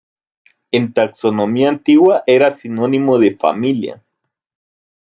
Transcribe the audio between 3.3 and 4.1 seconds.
familia.